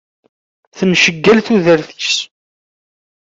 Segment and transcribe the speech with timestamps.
[0.77, 2.17] Tenceggal tudert-is.